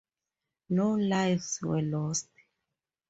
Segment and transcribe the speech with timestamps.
[0.69, 2.27] No lives were lost.